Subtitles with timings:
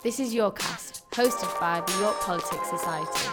[0.00, 3.28] This is Your Cast, hosted by the York Politics Society.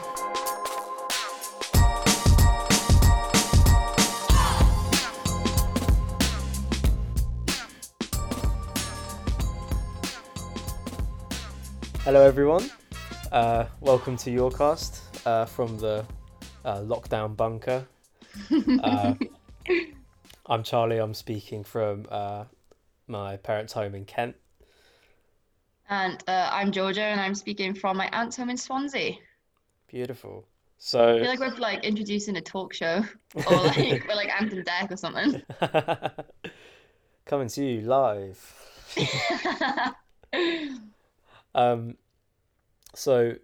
[12.04, 12.71] Hello, everyone.
[13.32, 16.04] Uh, welcome to Your Cast uh, from the
[16.66, 17.86] uh, lockdown bunker.
[18.82, 19.13] Uh,
[20.47, 20.97] I'm Charlie.
[20.97, 22.45] I'm speaking from uh,
[23.07, 24.36] my parents' home in Kent.
[25.89, 29.13] And uh, I'm Georgia, and I'm speaking from my aunt's home in Swansea.
[29.88, 30.48] Beautiful.
[30.77, 33.03] So I feel like we're like introducing a talk show,
[33.35, 35.41] or like we're like Ant and Dec or something.
[37.26, 38.62] coming to you live.
[41.55, 41.95] Um,
[42.93, 43.35] so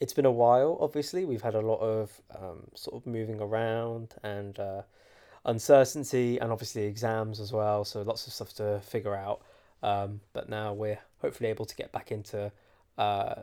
[0.00, 0.78] it's been a while.
[0.80, 4.82] Obviously, we've had a lot of um, sort of moving around and uh,
[5.44, 7.84] uncertainty, and obviously exams as well.
[7.84, 9.42] So lots of stuff to figure out.
[9.82, 12.50] Um, but now we're hopefully able to get back into
[12.98, 13.42] uh,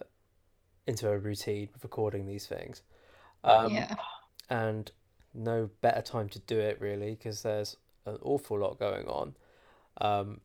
[0.85, 2.81] into a routine of recording these things.
[3.43, 3.95] Um, Yeah,
[4.49, 4.91] and
[5.33, 9.35] no better time to do it really because there's an awful lot going on.
[9.99, 10.41] Um,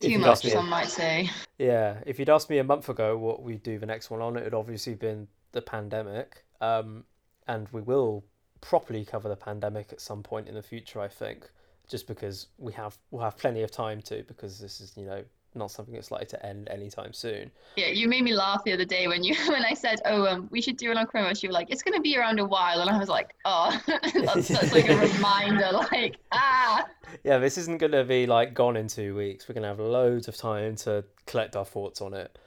[0.00, 1.30] too much, asked me a- some might say.
[1.58, 4.36] yeah, if you'd asked me a month ago what we'd do the next one on,
[4.36, 6.44] it would obviously been the pandemic.
[6.60, 7.04] Um,
[7.48, 8.24] and we will
[8.60, 11.50] properly cover the pandemic at some point in the future, I think,
[11.88, 15.24] just because we have we'll have plenty of time to, because this is, you know,
[15.54, 17.50] not something that's likely to end anytime soon.
[17.76, 20.48] Yeah, you made me laugh the other day when you when I said, "Oh, um,
[20.50, 22.80] we should do it on Chromos." You were like, "It's gonna be around a while,"
[22.80, 26.86] and I was like, "Oh, that's, that's like a reminder." Like, ah,
[27.24, 29.48] Yeah, this isn't going to be like gone in two weeks.
[29.48, 32.38] We're going to have loads of time to collect our thoughts on it.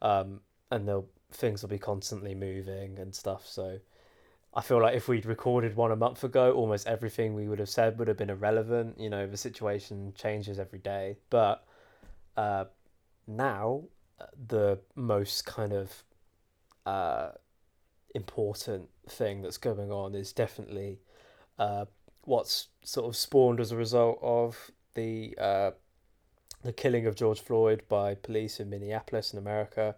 [0.00, 0.40] Um,
[0.70, 3.46] and they'll, things will be constantly moving and stuff.
[3.46, 3.78] So
[4.54, 7.68] I feel like if we'd recorded one a month ago, almost everything we would have
[7.68, 8.98] said would have been irrelevant.
[8.98, 11.16] You know, the situation changes every day.
[11.30, 11.64] But
[12.36, 12.64] uh,
[13.26, 13.84] now,
[14.20, 16.04] uh, the most kind of
[16.86, 17.30] uh,
[18.14, 21.00] important thing that's going on is definitely
[21.58, 21.86] uh,
[22.22, 25.70] what's sort of spawned as a result of the uh,
[26.62, 29.96] the killing of George Floyd by police in Minneapolis in America,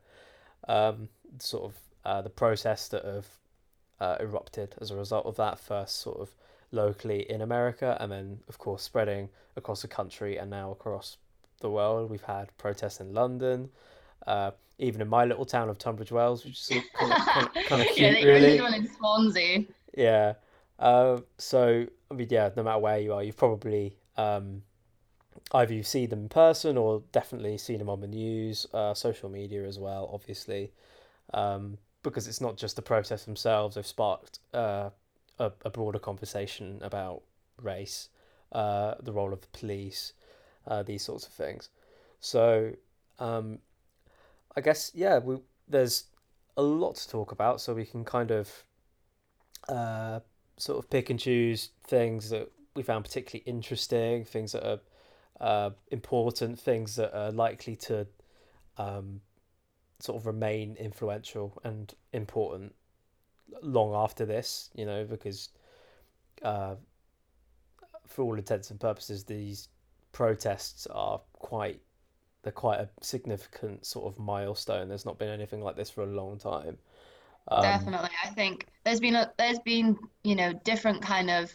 [0.67, 1.09] um,
[1.39, 3.27] sort of uh, the protests that have
[4.01, 6.35] uh, erupted as a result of that first sort of
[6.73, 11.19] locally in America and then of course spreading across the country and now across
[11.65, 12.11] the world.
[12.11, 13.71] We've had protests in London,
[14.27, 17.65] uh, even in my little town of Tunbridge Wells, which is kind of, kind of,
[17.65, 18.61] kind of yeah, cute, they really.
[18.61, 19.65] one in Swansea.
[19.97, 20.35] Yeah.
[20.79, 24.63] Uh, so I mean, yeah, no matter where you are, you've probably um,
[25.53, 29.29] either you've seen them in person or definitely seen them on the news, uh, social
[29.29, 30.73] media as well, obviously,
[31.33, 33.75] um, because it's not just the protests themselves.
[33.75, 34.91] They've sparked uh,
[35.39, 37.23] a, a broader conversation about
[37.61, 38.09] race,
[38.53, 40.13] uh, the role of the police,
[40.67, 41.71] uh, these sorts of things.
[42.21, 42.73] So
[43.19, 43.59] um,
[44.57, 45.39] I guess yeah, we,
[45.69, 46.05] there's
[46.57, 48.65] a lot to talk about, so we can kind of
[49.69, 50.21] uh,
[50.57, 54.81] sort of pick and choose things that we found particularly interesting, things that are
[55.41, 58.07] uh, important, things that are likely to
[58.79, 59.21] um,
[60.01, 62.75] sort of remain influential and important
[63.63, 65.51] long after this, you know, because
[66.43, 66.75] uh,
[68.07, 69.69] for all intents and purposes, these
[70.15, 71.81] protests are quite
[72.43, 74.89] they're quite a significant sort of milestone.
[74.89, 76.79] There's not been anything like this for a long time.
[77.49, 78.11] Um, Definitely.
[78.25, 81.53] I think there's been a there's been, you know, different kind of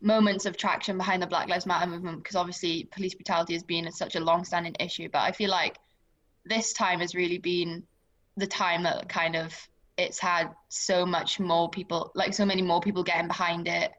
[0.00, 3.90] moments of traction behind the Black Lives Matter movement because obviously police brutality has been
[3.92, 5.76] such a long-standing issue, but I feel like
[6.46, 7.82] this time has really been
[8.36, 9.54] the time that kind of
[9.98, 13.92] it's had so much more people, like so many more people getting behind it.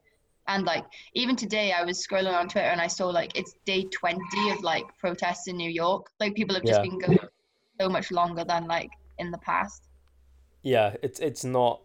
[0.53, 3.84] And like even today I was scrolling on Twitter and I saw like it's day
[3.85, 6.07] 20 of like protests in New York.
[6.19, 6.84] Like people have just Yeah.
[6.84, 7.19] been going
[7.81, 9.84] so much longer than like in the past.
[10.63, 11.81] yeah it's it's not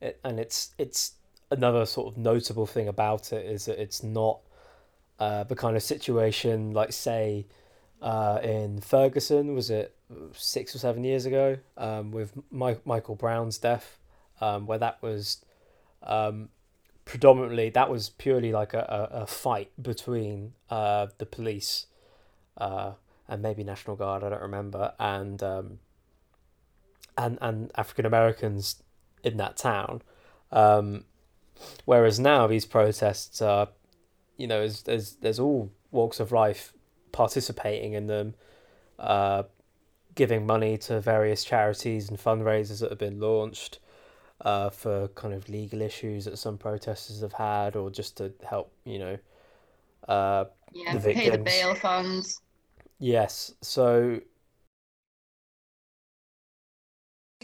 [0.00, 1.12] it, and it's it's
[1.50, 4.40] another sort of notable thing about it is that it's not
[5.20, 7.46] uh, the kind of situation like say
[8.02, 9.94] uh, in Ferguson was it
[10.34, 13.98] six or seven years ago um, with Mi- Michael Brown's death
[14.40, 15.44] um, where that was
[16.02, 16.48] um,
[17.06, 21.86] predominantly that was purely like a, a, a fight between uh, the police
[22.58, 22.92] uh,
[23.26, 25.78] and maybe National Guard I don't remember and um,
[27.16, 28.82] and and African Americans
[29.24, 30.02] in that town.
[30.52, 31.04] Um,
[31.84, 33.68] whereas now these protests are,
[34.36, 36.72] you know, there's there's, there's all walks of life
[37.12, 38.34] participating in them,
[38.98, 39.44] uh,
[40.14, 43.78] giving money to various charities and fundraisers that have been launched
[44.42, 48.72] uh, for kind of legal issues that some protesters have had, or just to help,
[48.84, 49.18] you know,
[50.08, 52.40] uh, Yeah, The pay the bail funds.
[52.98, 53.54] Yes.
[53.62, 54.20] So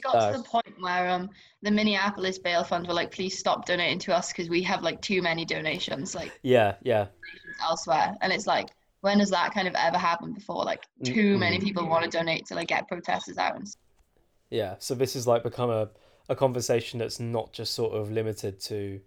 [0.02, 1.30] got Uh, to the point where um
[1.62, 5.00] the Minneapolis bail fund were like, please stop donating to us because we have like
[5.00, 7.08] too many donations like Yeah, yeah,
[7.60, 8.68] elsewhere, and it's like.
[9.00, 10.64] When has that kind of ever happened before?
[10.64, 11.58] Like too many Mm-mm.
[11.58, 13.80] people want to donate to like get protesters out and stuff.
[14.50, 14.76] yeah.
[14.78, 15.88] So this has like become a,
[16.28, 19.00] a conversation that's not just sort of limited to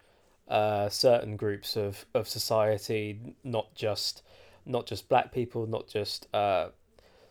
[0.47, 4.21] uh, certain groups of, of society, not just
[4.65, 6.69] not just black people, not just uh,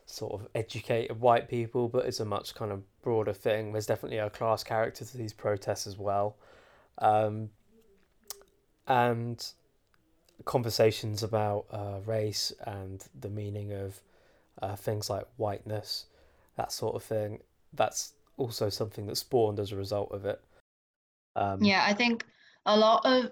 [0.07, 3.73] sort of educated white people, but it's a much kind of broader thing.
[3.73, 6.37] There's definitely a class character to these protests as well.
[6.99, 7.51] Um,
[8.87, 9.45] and
[10.45, 14.01] conversations about uh, race and the meaning of
[14.63, 16.07] uh, things like whiteness,
[16.57, 17.41] that sort of thing.
[17.73, 20.41] That's also something that spawned as a result of it.
[21.37, 22.25] Um, Yeah, I think
[22.67, 23.31] a lot of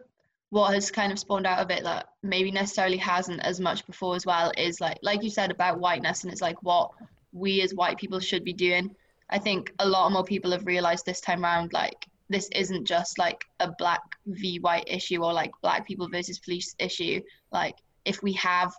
[0.51, 4.15] what has kind of spawned out of it that maybe necessarily hasn't as much before
[4.15, 6.91] as well is like like you said about whiteness and it's like what
[7.33, 8.95] we as white people should be doing.
[9.31, 13.19] I think a lot more people have realized this time around like this isn't just
[13.19, 17.23] like a black v white issue or like black people versus police issue.
[17.51, 18.73] Like if we have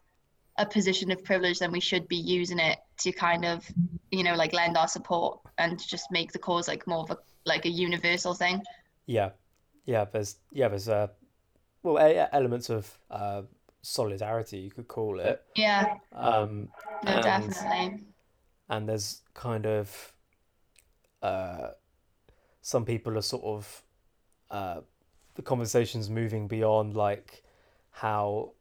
[0.58, 3.68] a position of privilege then we should be using it to kind of
[4.12, 7.18] you know like lend our support and just make the cause like more of a
[7.46, 8.62] like a universal thing.
[9.06, 9.32] Yeah,
[9.86, 10.06] yeah.
[10.06, 10.68] There's yeah.
[10.70, 11.08] There's uh,
[11.82, 13.42] well, e- elements of uh,
[13.82, 15.42] solidarity you could call it.
[15.56, 15.96] Yeah.
[16.14, 16.70] Um,
[17.04, 18.04] No, and- definitely.
[18.70, 20.14] and there's kind of
[21.22, 21.70] uh,
[22.62, 23.84] some people are sort of
[24.52, 24.82] uh,
[25.36, 27.44] the conversations moving beyond like
[27.92, 28.52] how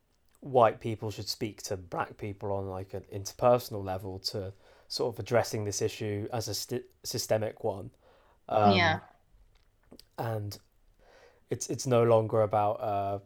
[0.43, 4.53] white people should speak to black people on like an interpersonal level to
[4.89, 7.91] sort of addressing this issue as a st- systemic one.
[8.49, 9.01] Um, Yeah.
[10.19, 10.59] and
[11.51, 13.19] it's it's no longer about uh,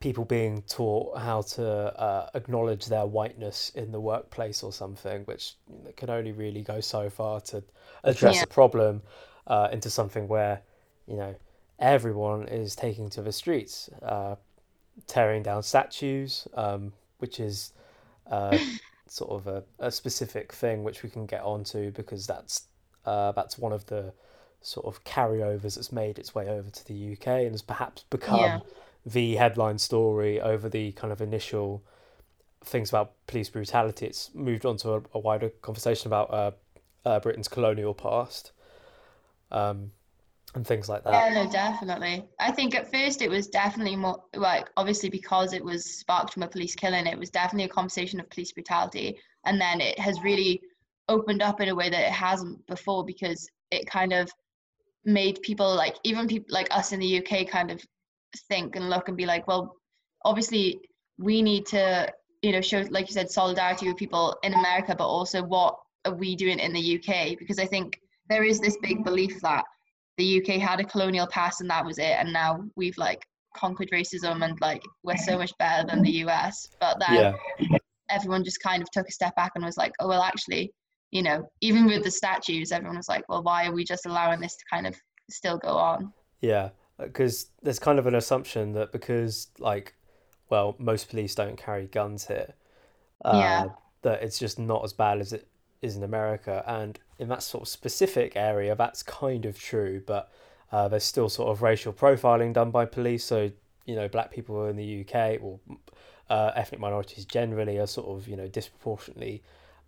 [0.00, 1.66] people being taught how to
[1.98, 5.54] uh, acknowledge their whiteness in the workplace or something, which
[5.96, 7.62] can only really go so far to
[8.04, 8.44] address Yeah.
[8.44, 9.02] a problem
[9.46, 10.62] uh, into something where
[11.06, 11.34] you know
[11.78, 14.36] everyone is taking to the streets, uh,
[15.06, 17.72] tearing down statues, um, which is
[18.30, 18.58] uh,
[19.06, 22.64] sort of a, a specific thing which we can get onto because that's
[23.06, 24.12] uh, that's one of the
[24.62, 28.38] sort of carryovers that's made its way over to the UK and has perhaps become
[28.38, 28.60] Yeah.
[29.06, 31.82] the headline story over the kind of initial
[32.62, 34.06] things about police brutality.
[34.06, 36.50] It's moved on to a, a wider conversation about uh,
[37.06, 38.52] uh, Britain's colonial past
[39.50, 39.92] um,
[40.54, 41.12] and things like that.
[41.12, 42.24] Yeah, no, definitely.
[42.40, 46.42] I think at first it was definitely more like obviously because it was sparked from
[46.42, 49.18] a police killing, it was definitely a conversation of police brutality.
[49.46, 50.60] And then it has really
[51.08, 54.30] opened up in a way that it hasn't before because it kind of
[55.04, 57.80] made people like even people like us in the UK kind of
[58.48, 59.76] think and look and be like, well,
[60.24, 60.80] obviously
[61.18, 62.12] we need to,
[62.42, 66.14] you know, show like you said, solidarity with people in America, but also what are
[66.14, 67.38] we doing in the UK?
[67.38, 69.64] Because I think there is this big belief that
[70.20, 73.22] the UK had a colonial past and that was it, and now we've like
[73.56, 76.68] conquered racism and like we're so much better than the US.
[76.80, 77.38] But then Yeah,
[78.10, 80.72] everyone just kind of took a step back and was like, oh well, actually,
[81.12, 84.40] you know, even with the statues, everyone was like, well, why are we just allowing
[84.40, 84.96] this to kind of
[85.30, 86.12] still go on?
[86.40, 89.94] yeah, because there's kind of an assumption that because like,
[90.48, 92.54] well, most police don't carry guns here,
[93.24, 93.70] uh, Yeah.
[94.02, 95.48] that it's just not as bad as it
[95.82, 96.62] is in America.
[96.66, 100.30] And in that sort of specific area, that's kind of true, but
[100.72, 103.24] uh, there's still sort of racial profiling done by police.
[103.24, 103.50] So,
[103.86, 105.58] you know, black people in the UK or
[106.28, 109.42] uh, ethnic minorities generally are sort of, you know, disproportionately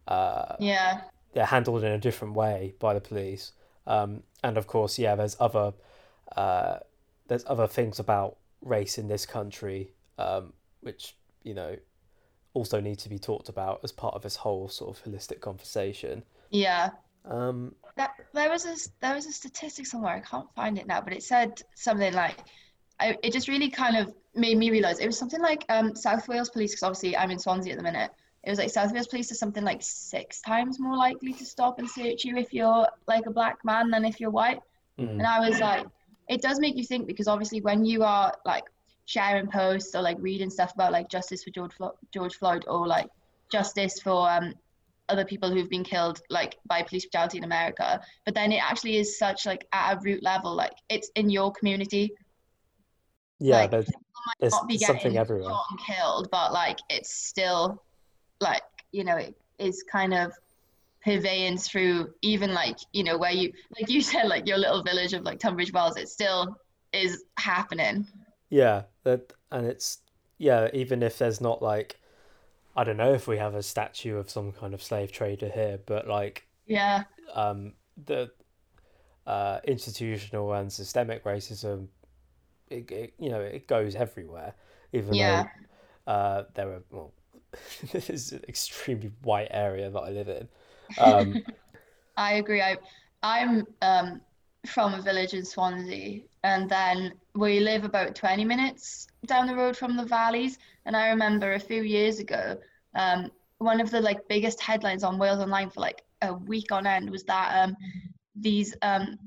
[0.09, 1.03] uh, Yeah,
[1.33, 3.53] they're handled in a different way by the police.
[3.87, 5.73] Um, and of course, yeah, there's other
[6.37, 6.79] uh,
[7.29, 11.77] there's other things about race in this country um, which you know
[12.55, 16.25] also need to be talked about as part of this whole sort of holistic conversation.
[16.51, 16.91] yeah.
[17.25, 21.01] Um, That there was a there was a statistic somewhere I can't find it now,
[21.03, 22.39] but it said something like,
[23.01, 26.27] I, it just really kind of made me realize it was something like um South
[26.29, 28.11] Wales Police because obviously I'm in Swansea at the minute.
[28.45, 31.79] It was like South Wales Police are something like six times more likely to stop
[31.79, 34.61] and search you if you're like a black man than if you're white.
[34.99, 35.87] mm, And I was like,
[36.29, 38.65] it does make you think because obviously when you are like
[39.07, 42.87] sharing posts or like reading stuff about like justice for George Flo- George Floyd or
[42.87, 43.07] like
[43.51, 44.55] justice for um
[45.09, 48.97] other people who've been killed like by police brutality in America, but then it actually
[48.97, 52.13] is such like at a root level, like it's in your community.
[53.41, 53.91] yeah, Like, there's
[54.41, 55.53] there's Not be something everywhere.
[55.87, 57.83] killed, but like it's still
[58.41, 60.33] like you know it is kind of
[61.05, 65.13] purveying through even like you know where you like you said like your little village
[65.13, 66.57] of like Tunbridge Wells, it still
[66.93, 68.07] is happening.
[68.51, 69.99] Yeah, that and it's
[70.39, 72.01] yeah, even if there's not like
[72.77, 75.81] I don't know if we have a statue of some kind of slave trader here,
[75.87, 77.05] but like Yeah,
[77.35, 77.75] um
[78.07, 78.31] the
[79.27, 81.89] uh, institutional and systemic racism,
[82.71, 84.55] it, it you know it goes everywhere.
[84.93, 85.45] Even Yeah.
[85.47, 85.47] though
[86.07, 87.13] uh, there are well,
[87.93, 90.49] this is an extremely white area that I live in.
[90.99, 91.39] Um,
[92.17, 92.63] I agree.
[92.63, 92.77] I
[93.23, 94.21] I'm um
[94.67, 99.77] from a village in Swansea, and then we live about 20 minutes down the road
[99.77, 100.59] from the valleys.
[100.87, 102.59] And I remember a few years ago,
[102.95, 106.87] um, one of the like biggest headlines on Wales Online for like a week on
[106.87, 107.77] end was that um
[108.35, 109.19] these um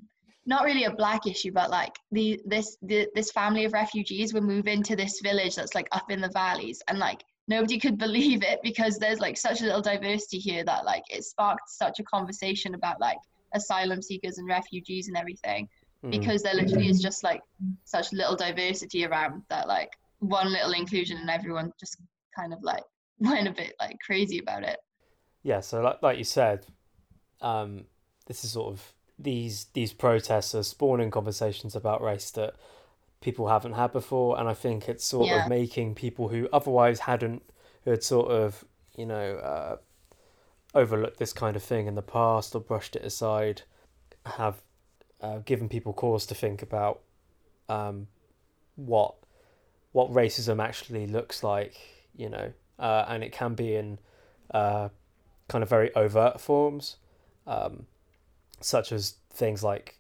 [0.46, 4.42] not really a black issue, but like the this the, this family of refugees were
[4.42, 8.44] moving to this village that's like up in the valleys, and like nobody could believe
[8.44, 12.04] it because there's like such a little diversity here that like it sparked such a
[12.04, 13.18] conversation about like
[13.54, 15.68] asylum seekers and refugees and everything
[16.12, 17.42] because there literally is just like
[17.86, 21.98] such little diversity around that like one little inclusion and everyone just
[22.38, 22.84] kind of like
[23.20, 24.78] went a bit like crazy about it
[25.44, 26.66] yeah, so like like you said,
[27.42, 27.86] um,
[28.28, 32.56] this is sort of these these protests are spawning conversations about race that
[33.22, 35.44] people haven't had before, and I think it's sort Yeah.
[35.44, 37.44] of making people who otherwise hadn't,
[37.86, 38.66] who had sort of
[38.98, 39.78] you know uh,
[40.76, 43.64] overlooked this kind of thing in the past or brushed it aside,
[44.26, 44.62] have
[45.26, 47.02] uh, given people cause to think about
[47.68, 48.08] um,
[48.76, 49.16] what
[49.92, 51.76] what racism actually looks like,
[52.16, 53.98] you know, uh, and it can be in
[54.54, 54.90] uh,
[55.48, 56.98] kind of very overt forms,
[57.48, 57.88] um,
[58.60, 59.98] such as things like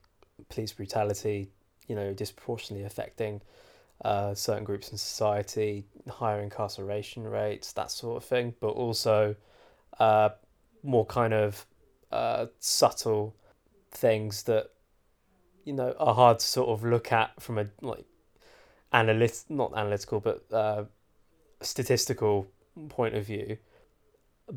[0.50, 1.50] police brutality,
[1.88, 3.42] you know, disproportionately affecting
[4.04, 9.36] uh, certain groups in society, higher incarceration rates, that sort of thing, but also
[9.98, 10.30] uh,
[10.84, 11.66] more kind of
[12.12, 13.34] uh, subtle
[13.92, 14.72] things that
[15.66, 18.06] you know are hard to sort of look at from a like
[18.94, 20.86] analyst not analytical but uh,
[21.62, 22.48] statistical
[22.90, 23.58] point of view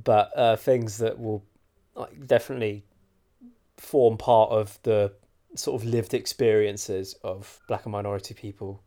[0.05, 1.43] but uh, things that will
[1.97, 2.85] like, definitely
[3.77, 5.13] form part of the
[5.55, 8.83] sort of lived experiences of black and minority people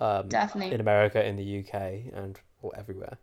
[0.00, 1.74] um, definitely in America, in the UK,
[2.14, 3.18] and or everywhere.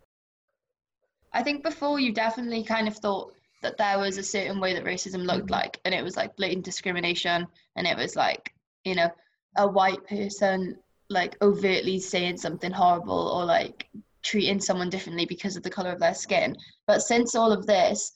[1.34, 4.85] I think before you definitely kind of thought that there was a certain way that
[4.85, 9.09] racism looked like, and it was like blatant discrimination, and it was like, you know,
[9.57, 10.77] a white person
[11.09, 13.87] like overtly saying something horrible or like
[14.23, 16.55] treating someone differently because of the color of their skin.
[16.85, 18.11] But since all of this,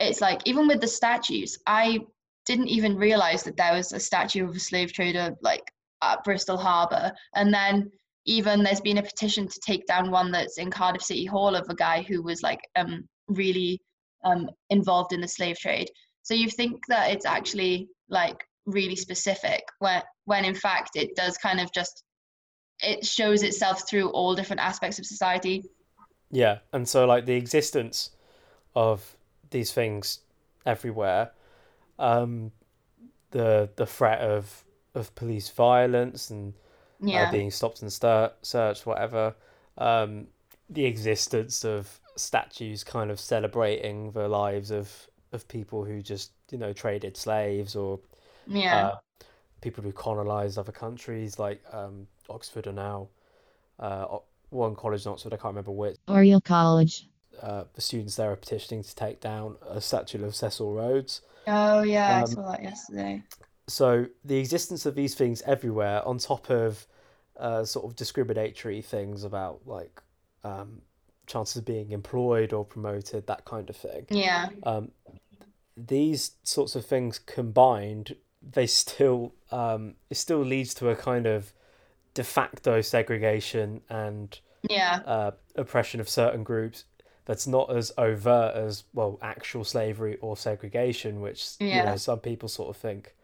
[0.00, 2.00] it's like, even with the statues, I
[2.46, 5.70] didn't even realize that there was a statue of a slave trader like
[6.02, 7.12] at Bristol Harbour.
[7.34, 7.90] And then
[8.26, 11.68] even there's been a petition to take down one that's in Cardiff City Hall of
[11.68, 13.80] a guy who was like um really
[14.24, 15.88] um involved in the slave trade.
[16.22, 21.36] So you think that it's actually like really specific when when in fact it does
[21.36, 22.04] kind of just
[22.80, 25.62] it shows itself through all different aspects of society.
[26.30, 28.10] Yeah, and so like the existence
[28.74, 29.16] of
[29.50, 30.20] these things
[30.66, 31.30] everywhere,
[31.98, 32.50] um,
[33.30, 34.64] the the threat of
[34.94, 36.54] of police violence and
[37.00, 37.28] Yeah.
[37.28, 39.34] uh, being stopped and stir- searched, whatever.
[39.78, 40.28] Um,
[40.70, 44.90] the existence of statues kind of celebrating the lives of,
[45.32, 48.00] of people who just, you know, traded slaves or
[48.46, 48.76] yeah.
[48.76, 48.96] uh,
[49.60, 53.08] people who colonized other countries, like um, Oxford are now,
[53.80, 57.08] uh, O- one college in Oxford, I can't remember which, Oriel College.
[57.42, 61.22] uh, the students there are petitioning to take down a statue of Cecil Rhodes.
[61.48, 63.22] oh yeah, I um, saw that yesterday.
[63.66, 66.86] so the existence of these things everywhere on top of
[67.38, 70.00] uh, sort of discriminatory things about like
[70.44, 70.82] um,
[71.26, 74.48] chances of being employed or promoted that kind of thing Yeah.
[74.64, 74.90] um,
[75.76, 81.52] these sorts of things combined they still um, it still leads to a kind of
[82.14, 84.38] de facto segregation and
[84.68, 85.00] Yeah.
[85.06, 86.84] uh, oppression of certain groups
[87.24, 91.84] that's not as overt as well actual slavery or segregation which you Yeah.
[91.86, 93.14] know some people sort of think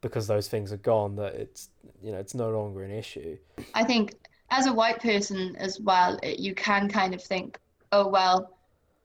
[0.00, 1.68] because those things are gone that it's
[2.02, 3.36] you know it's no longer an issue
[3.74, 4.14] I think
[4.50, 7.58] as a white person as well, it, you can kind of think,
[7.92, 8.56] oh well,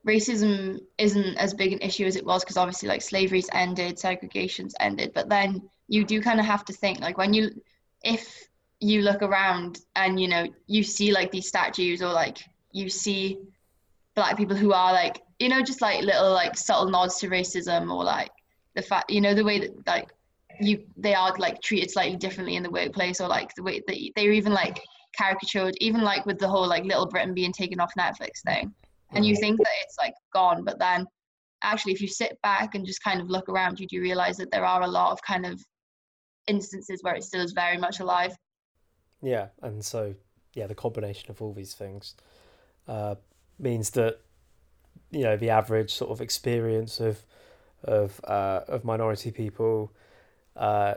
[0.07, 4.75] racism isn't as big an issue as it was because obviously like slavery's ended, segregation's
[4.79, 7.49] ended, but then you do kind of have to think like when you,
[8.03, 8.47] if
[8.79, 12.39] you look around and you know you see like these statues or like
[12.71, 13.39] you see
[14.15, 17.93] black people who are like you know just like little like subtle nods to racism
[17.93, 18.31] or like
[18.75, 20.09] the fact you know the way that like
[20.59, 23.97] you they are like treated slightly differently in the workplace or like the way that
[24.15, 24.81] they're even like
[25.17, 28.73] caricatured even like with the whole like little britain being taken off netflix thing.
[29.11, 31.05] And you think that it's like gone but then
[31.63, 34.51] actually if you sit back and just kind of look around you do realize that
[34.51, 35.61] there are a lot of kind of
[36.47, 38.35] instances where it still is very much alive?
[39.21, 40.15] Yeah and so
[40.53, 42.15] yeah the combination of all these things
[42.87, 43.15] uh,
[43.57, 44.19] means that
[45.11, 47.23] you know the average sort of experience of
[47.83, 49.91] of uh, of minority people
[50.55, 50.95] uh,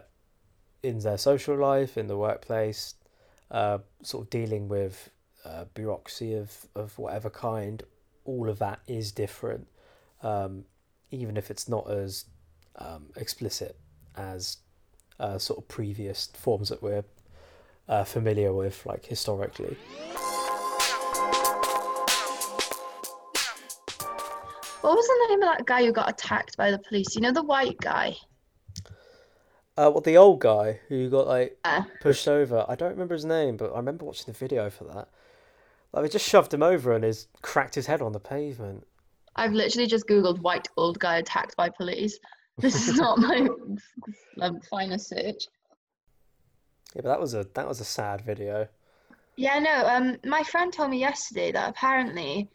[0.83, 2.95] in their social life, in the workplace,
[3.51, 5.11] uh, sort of dealing with
[5.45, 7.83] uh, bureaucracy of, of whatever kind,
[8.25, 9.67] all of that is different,
[10.23, 10.65] um,
[11.11, 12.27] even if it's not as
[12.77, 13.77] um, explicit
[14.17, 14.59] as
[15.21, 17.05] uh, sort of previous forms that we're
[17.89, 19.77] uh, familiar with, like historically.
[24.81, 27.15] What was the name of that guy who got attacked by the police?
[27.15, 28.15] You know, the white guy.
[29.79, 31.85] Uh, well, the old guy who got like Yeah.
[32.01, 32.67] pushed over.
[32.69, 35.09] I don't remember his name, but I remember watching the video for that.
[35.93, 38.89] Like they just shoved him over and his cracked his head on the pavement.
[39.37, 42.19] I've literally just googled white old guy attacked by police.
[42.61, 43.49] This is not my
[44.41, 45.47] um, finest search.
[46.97, 48.67] Yeah, but that was a that was a sad video.
[49.37, 49.87] Yeah, no.
[49.87, 52.49] Um, my friend told me yesterday that apparently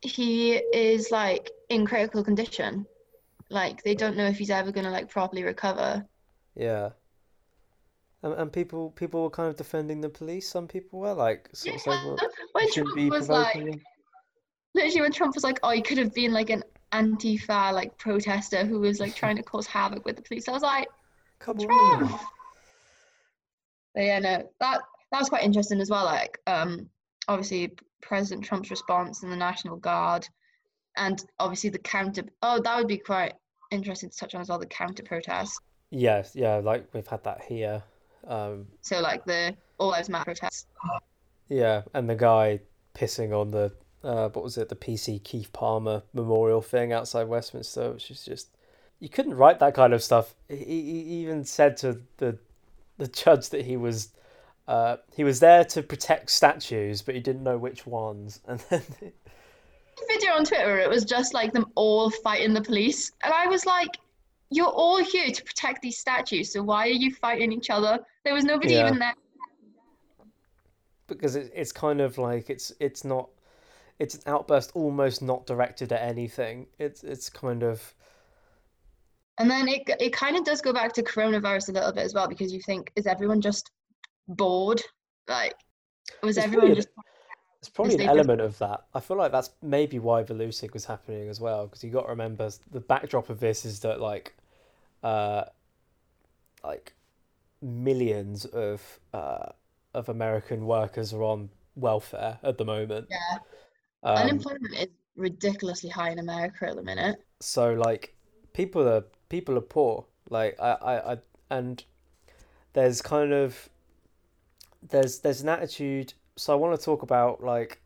[0.00, 2.84] he is like in critical condition.
[3.48, 6.04] Like they don't know if he's ever gonna like properly recover.
[6.54, 6.90] Yeah.
[8.22, 10.48] And, and people people were kind of defending the police.
[10.48, 12.16] Some people were like sort of saying,
[12.54, 13.80] well, Trump be was like, provoking them.
[14.74, 18.64] literally when Trump was like, oh, he could have been like an anti-fa like protester
[18.64, 20.48] who was like trying to cause havoc with the police.
[20.48, 20.88] I was like,
[21.40, 22.12] Come Trump.
[22.12, 22.20] on.
[23.94, 24.80] But yeah, no, that
[25.10, 26.04] that was quite interesting as well.
[26.04, 26.88] Like, um,
[27.28, 30.26] obviously President Trump's response and the National Guard,
[30.96, 32.22] and obviously the counter.
[32.42, 33.34] Oh, that would be quite
[33.70, 34.58] interesting to touch on as well.
[34.58, 35.58] The counter protests.
[35.94, 37.82] Yes, yeah, like we've had that here.
[38.26, 40.66] Um, So like the All Lives Matter protests.
[41.48, 42.60] yeah, and the guy
[42.94, 43.72] pissing on the
[44.02, 48.48] uh, what was it, the PC Keith Palmer memorial thing outside Westminster, which is just
[49.00, 50.34] you couldn't write that kind of stuff.
[50.48, 52.38] He, he he even said to the
[52.96, 54.08] the judge that he was
[54.68, 58.40] uh, he was there to protect statues, but he didn't know which ones.
[58.48, 59.12] And then the
[60.08, 63.66] Video on Twitter, it was just like them all fighting the police, and I was
[63.66, 63.90] like,
[64.52, 68.34] "You're all here to protect these statues, so why are you fighting each other?" There
[68.34, 68.86] was nobody Yeah.
[68.86, 69.14] even there.
[71.08, 73.28] because it, it's kind of like it's it's not
[73.98, 76.66] it's an outburst almost not directed at anything.
[76.78, 77.94] It's it's kind of
[79.38, 82.14] And then it it kind of does go back to coronavirus a little bit as
[82.14, 83.70] well because you think is everyone just
[84.28, 84.80] bored?
[85.28, 85.54] Like
[86.22, 86.88] was It's everyone just
[87.58, 88.84] It's probably an they just- element of that.
[88.94, 92.08] I feel like that's maybe why Velusig was happening as well, because you got to
[92.08, 94.34] remember the backdrop of this is that like,
[95.02, 95.44] uh,
[96.64, 96.94] like
[97.62, 99.50] millions of uh
[99.94, 103.08] of American workers are on welfare at the moment.
[103.10, 103.38] yeah,
[104.02, 107.16] Um, unemployment is ridiculously high in America at the minute.
[107.40, 108.14] so like
[108.52, 110.06] people are people are poor.
[110.30, 111.18] Like I, I, I
[111.50, 111.84] and
[112.74, 113.70] there's kind of
[114.88, 116.14] there's there's an attitude.
[116.36, 117.80] So I want to talk about like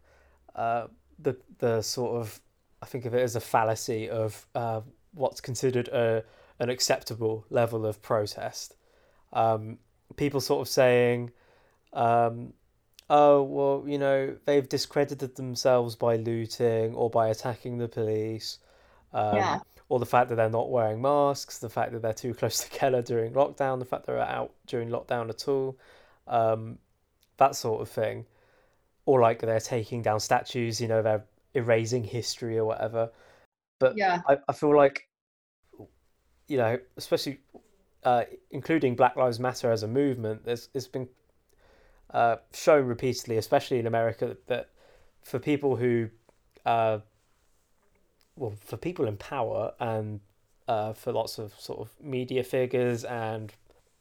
[0.55, 2.41] uh, the the sort of
[2.83, 4.81] I think of it as a fallacy of uh,
[5.15, 6.25] what's considered a
[6.59, 8.77] an acceptable level of protest.
[9.33, 9.79] Um,
[10.17, 11.33] people sort of saying,
[11.93, 12.53] um,
[13.11, 18.59] "Oh well, you know they've discredited themselves by looting or by attacking the police."
[19.13, 19.61] Um, Yeah.
[19.89, 23.03] Or the fact that they're not wearing masks, the fact that they're too close together
[23.03, 25.79] during lockdown, the fact they're out during lockdown at all,
[26.27, 26.79] um,
[27.37, 28.27] that sort of thing
[29.07, 33.11] or like they're taking down statues, you know, they're erasing history or whatever.
[33.79, 34.21] But Yeah.
[34.29, 35.09] I, I feel like,
[36.49, 37.41] you know, especially
[38.05, 41.09] uh, including Black Lives Matter as a movement, there's it's been
[42.11, 44.71] uh, shown repeatedly, especially in America, that
[45.23, 46.09] for people who,
[46.65, 46.99] uh,
[48.37, 50.21] well, for people in power and
[50.69, 53.53] uh, for lots of sort of media figures and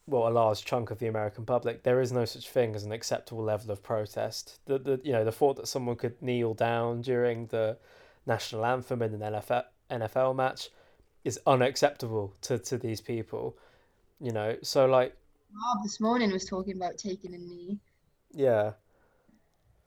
[0.08, 2.92] well, a large chunk of the American public, there is no such thing as an
[2.92, 4.60] acceptable level of protest.
[4.66, 7.78] The, the you know the thought that someone could kneel down during the
[8.28, 10.70] national anthem in an NFL NFL match
[11.26, 13.58] is unacceptable to, to these people.
[14.22, 15.14] You know, so like
[15.52, 17.78] Rob this morning was talking about taking a knee.
[18.34, 18.72] yeah,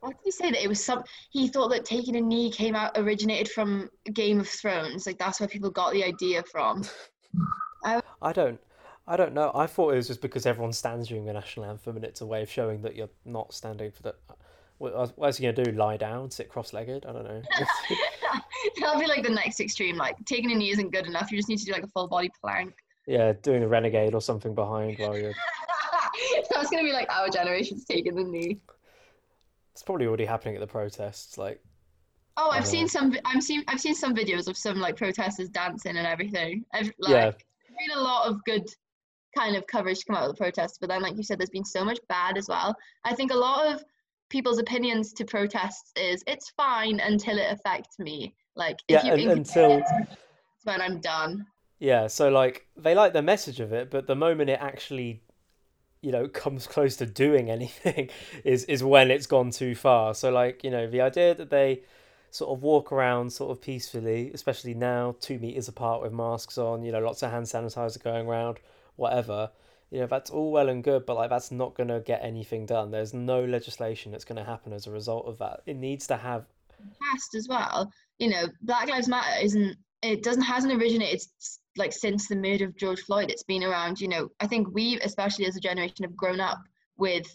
[0.01, 1.03] What did he say that it was some?
[1.31, 5.07] He thought that taking a knee came out originated from Game of Thrones.
[5.07, 6.85] Like that's where people got the idea from.
[8.23, 8.61] I don't.
[9.07, 9.51] I don't know.
[9.55, 12.27] I thought it was just because everyone stands during the national anthem and it's a
[12.27, 14.15] way of showing that you're not standing for the.
[14.29, 14.35] Uh,
[14.77, 15.73] what, what is he gonna do?
[15.73, 17.07] Lie down, sit cross-legged?
[17.07, 17.43] I don't know.
[18.81, 19.97] That'll be like the next extreme.
[19.97, 21.31] Like taking a knee isn't good enough.
[21.31, 22.75] You just need to do like a full body plank.
[23.07, 25.33] yeah, doing a renegade or something behind while you're.
[26.51, 28.59] That's gonna be like our generation's taking the knee.
[29.73, 31.39] It's probably already happening at the protests.
[31.39, 31.61] Like,
[32.37, 32.87] Oh, I've seen know.
[32.89, 33.17] some.
[33.25, 33.65] I've seen.
[33.69, 36.65] I've seen some videos of some like protesters dancing and everything.
[36.73, 37.31] I've like Yeah.
[37.31, 38.65] been a lot of good
[39.37, 41.51] kind of coverage to come out of the protests, but then like you said, there's
[41.51, 42.75] been so much bad as well.
[43.05, 43.85] I think a lot of
[44.29, 48.35] people's opinions to protests is it's fine until it affects me.
[48.57, 49.93] Like if Yeah, you until- that's
[50.65, 51.47] when I'm done.
[51.79, 55.23] Yeah, so like they like the message of it, but the moment it actually,
[56.03, 58.11] you know, comes close to doing anything
[58.45, 60.15] is is when it's gone too far.
[60.15, 61.83] So like, you know, the idea that they
[62.31, 66.83] sort of walk around sort of peacefully, especially now, two meters apart with masks on,
[66.83, 68.59] you know, lots of hand sanitizer going around,
[68.97, 69.51] whatever.
[69.91, 72.91] You know, that's all well and good, but like that's not gonna get anything done.
[72.91, 75.61] There's no legislation that's gonna happen as a result of that.
[75.67, 76.47] It needs to have
[77.01, 77.91] past as well.
[78.19, 81.23] You know, Black Lives Matter isn't it doesn't hasn't originated
[81.77, 83.31] like since the murder of George Floyd.
[83.31, 84.01] It's been around.
[84.01, 86.59] You know, I think we, especially as a generation, have grown up
[86.97, 87.27] with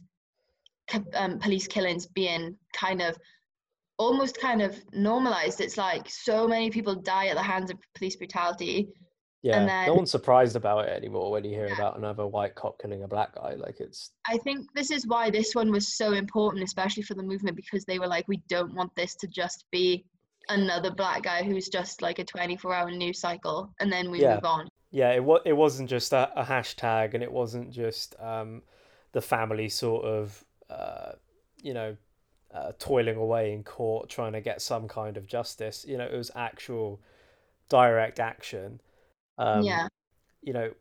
[1.14, 3.18] um, police killings being kind of
[3.98, 5.62] almost kind of normalized.
[5.62, 8.90] It's like so many people die at the hands of police brutality.
[9.44, 11.76] Yeah, then, no one's surprised about it anymore when you hear yeah.
[11.76, 13.56] about another white cop killing a black guy.
[13.56, 14.12] Like it's.
[14.26, 17.84] I think this is why this one was so important, especially for the movement, because
[17.84, 20.06] they were like, we don't want this to just be
[20.50, 24.36] another black guy who's just like a 24 hour news cycle and then we yeah.
[24.36, 28.16] move on yeah it, was it wasn't just a, a hashtag and it wasn't just
[28.20, 28.62] um,
[29.14, 31.14] the family sort of uh,
[31.62, 31.96] you know
[32.54, 36.16] uh, toiling away in court trying to get some kind of justice you know it
[36.16, 37.00] was actual
[37.70, 38.82] direct action
[39.38, 39.88] um, yeah.
[40.42, 40.72] you know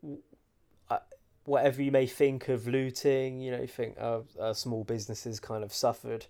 [0.90, 0.98] uh,
[1.44, 5.64] whatever you may think of looting you know you think of uh, small businesses kind
[5.64, 6.26] of suffered.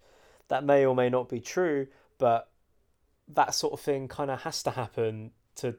[0.48, 1.87] That may or may not be true
[2.18, 2.48] but
[3.28, 5.74] that sort of thing kind of has to happen to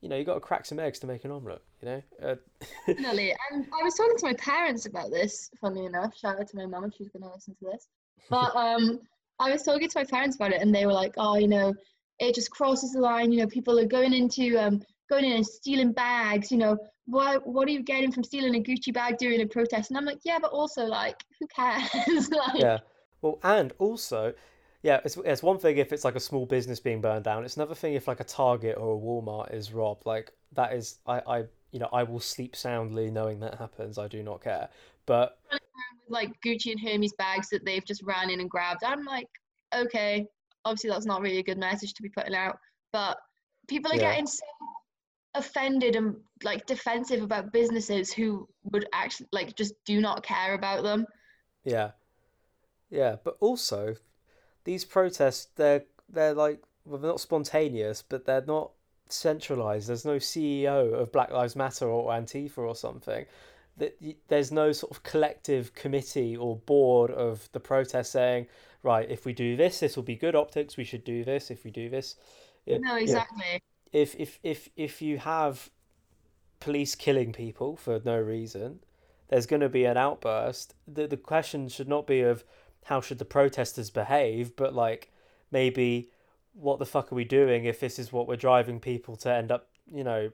[0.00, 2.02] you know you got to crack some eggs to make an omelette you know?
[2.22, 2.34] Uh...
[2.86, 6.56] definitely and i was talking to my parents about this funny enough shout out to
[6.56, 7.88] my mum if she's going to listen to this.
[8.30, 9.00] But um
[9.40, 11.74] i was talking to my parents about it and they were like oh you know
[12.20, 14.82] it just crosses the line you know people are going into um
[15.14, 18.60] going in and stealing bags you know what what are you getting from stealing a
[18.60, 22.60] gucci bag during a protest and i'm like yeah but also like who cares like
[22.60, 22.78] yeah
[23.22, 24.32] well and also
[24.84, 27.42] yeah, it's it's one thing if it's like a small business being burned down.
[27.42, 30.04] It's another thing if like a Target or a Walmart is robbed.
[30.04, 33.96] Like that is I I you know I will sleep soundly knowing that happens.
[33.96, 34.68] I do not care.
[35.06, 35.38] But
[36.10, 38.84] like Gucci and Hermes bags that they've just ran in and grabbed.
[38.84, 39.26] I'm like,
[39.74, 40.26] okay,
[40.66, 42.58] obviously that's not really a good message to be putting out.
[42.92, 43.16] But
[43.68, 44.10] people are yeah.
[44.10, 44.44] getting so
[45.34, 50.82] offended and like defensive about businesses who would actually like just do not care about
[50.82, 51.06] them.
[51.64, 51.90] Yeah.
[52.90, 53.96] Yeah, but also
[54.64, 58.70] these protests they're they're like well, they're not spontaneous, but they're not
[59.08, 59.88] centralized.
[59.88, 63.24] There's no CEO of Black Lives Matter or Antifa or something.
[63.78, 68.46] That there's no sort of collective committee or board of the protest saying,
[68.82, 70.76] right, if we do this, this will be good optics.
[70.76, 71.50] We should do this.
[71.50, 72.16] If we do this,
[72.66, 73.62] no, exactly.
[73.94, 75.70] If if if if you have
[76.60, 78.80] police killing people for no reason,
[79.28, 80.74] there's going to be an outburst.
[80.86, 82.44] The the question should not be of
[82.86, 85.12] how should the protesters behave, but like
[85.50, 86.10] maybe
[86.52, 89.52] what the fuck are we doing if this is what we're driving people to end
[89.52, 90.30] up, you know,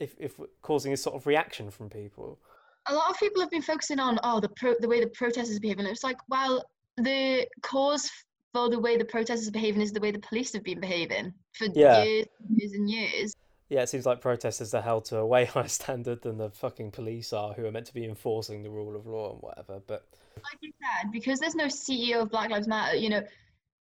[0.00, 2.40] if if causing a sort of reaction from people.
[2.86, 5.56] A lot of people have been focusing on oh the pro- the way the protesters
[5.56, 5.86] are behaving.
[5.86, 6.64] It's like well
[6.96, 8.10] the cause
[8.52, 11.32] for the way the protesters are behaving is the way the police have been behaving
[11.52, 12.02] for yeah.
[12.02, 13.34] years, years and years.
[13.68, 16.90] Yeah, it seems like protesters are held to a way higher standard than the fucking
[16.92, 19.80] police are, who are meant to be enforcing the rule of law and whatever.
[19.86, 20.06] But
[20.36, 23.22] like you said, because there's no CEO of Black Lives Matter, you know,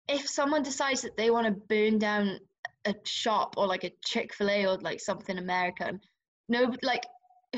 [0.08, 2.40] if someone decides that they want to burn down
[2.84, 6.00] a shop or like a Chick Fil A or like something American,
[6.48, 7.06] no, like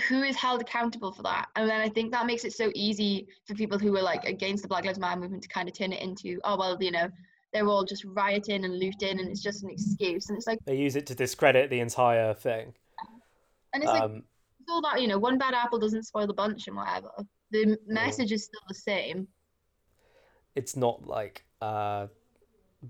[0.08, 1.48] who is held accountable for that?
[1.56, 4.62] And then I think that makes it so easy for people who are like against
[4.62, 7.08] the Black Lives Matter movement to kind of turn it into, oh well, you know,
[7.52, 10.28] they're all just rioting and looting and it's just an excuse.
[10.28, 12.74] And it's like they use it to discredit the entire thing.
[13.74, 14.22] And it's um, like
[14.60, 17.10] it's all that you know, one bad apple doesn't spoil the bunch and whatever
[17.52, 19.28] the message is still the same.
[20.56, 22.08] It's not like uh,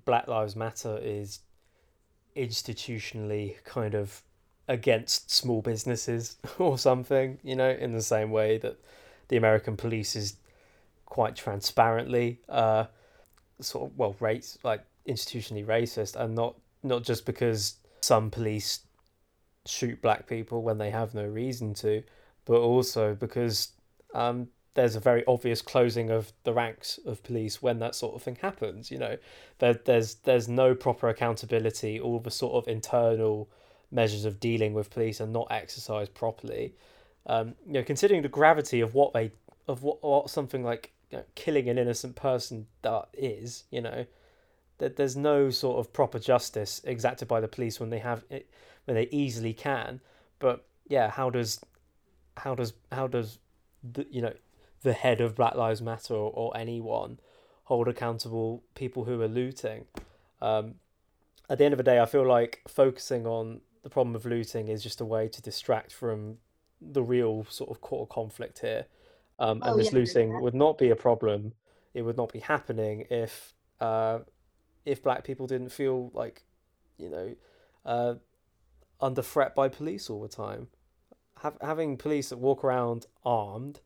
[0.04, 1.40] Black Lives Matter is
[2.36, 4.22] institutionally kind of
[4.68, 8.78] against small businesses or something, you know, in the same way that
[9.28, 10.36] the American police is
[11.06, 12.84] quite transparently uh,
[13.60, 18.80] sort of well race like institutionally racist and not not just because some police
[19.66, 22.02] shoot black people when they have no reason to,
[22.44, 23.72] but also because
[24.14, 28.22] um, there's a very obvious closing of the ranks of police when that sort of
[28.22, 28.90] thing happens.
[28.90, 29.16] You know,
[29.58, 32.00] there, there's there's no proper accountability.
[32.00, 33.48] All the sort of internal
[33.92, 36.74] measures of dealing with police are not exercised properly.
[37.26, 39.32] Um, you know, considering the gravity of what they
[39.68, 44.06] of what, what something like you know, killing an innocent person that is, you know,
[44.78, 48.50] that there's no sort of proper justice exacted by the police when they have it
[48.86, 50.00] when they easily can.
[50.40, 51.60] But yeah, how does
[52.38, 53.38] how does how does
[53.84, 54.32] the, you know
[54.82, 57.20] the head of Black Lives Matter or, or anyone
[57.64, 59.84] hold accountable people who are looting.
[60.40, 60.74] Um,
[61.48, 64.68] at the end of the day, I feel like focusing on the problem of looting
[64.68, 66.38] is just a way to distract from
[66.80, 68.86] the real sort of core conflict here.
[69.38, 71.52] Um, and Oh this yeah, looting would not be a problem.
[71.94, 74.20] It would not be happening if uh,
[74.84, 76.42] if black people didn't feel like,
[76.96, 77.34] you know,
[77.84, 78.14] uh,
[79.00, 80.68] under threat by police all the time.
[81.42, 83.80] Have, having police that walk around armed,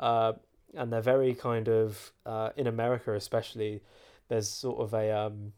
[0.00, 0.32] uh,
[0.74, 3.82] and they're very kind of uh, in America especially.
[4.28, 5.52] There's sort of a um,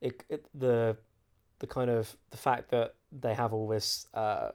[0.00, 0.96] it, it the
[1.60, 4.50] the kind of the fact that they have all this uh,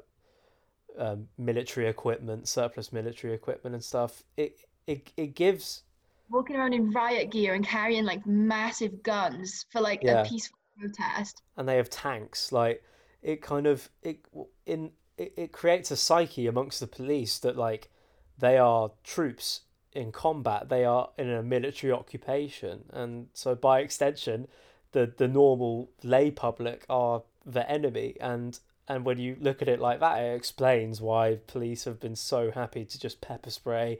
[0.98, 4.24] um, military equipment, surplus military equipment and stuff.
[4.38, 5.84] It it it gives
[6.30, 10.22] walking around in riot gear and carrying like massive guns for like Yeah.
[10.22, 11.42] a peaceful protest.
[11.58, 12.52] and they have tanks.
[12.52, 12.84] Like
[13.22, 14.20] it kind of it
[14.66, 17.90] in it, it creates a psyche amongst the police that like
[18.38, 19.62] they are troops
[19.94, 20.70] in combat.
[20.70, 24.48] They are in a military occupation, and so by extension,
[24.96, 28.16] the the normal lay public are the enemy.
[28.22, 32.16] And and when you look at it like that, it explains why police have been
[32.16, 34.00] so happy to just pepper spray,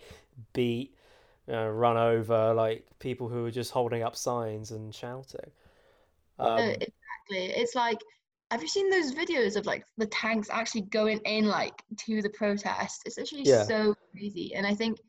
[0.54, 0.96] beat,
[1.54, 5.52] know, run over like people who are just holding up signs and shouting.
[6.58, 7.62] Uh, Um, exactly.
[7.62, 8.00] It's like,
[8.52, 11.74] have you seen those videos of like the tanks actually going in like
[12.06, 13.04] to the protest?
[13.06, 13.72] It's actually Yeah.
[13.86, 14.54] so crazy.
[14.56, 15.00] And I think,